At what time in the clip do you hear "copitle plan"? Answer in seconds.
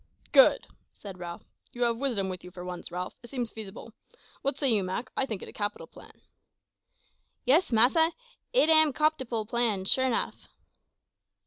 8.93-9.85